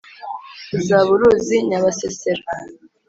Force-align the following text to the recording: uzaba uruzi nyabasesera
uzaba 0.77 1.07
uruzi 1.15 1.55
nyabasesera 1.67 2.43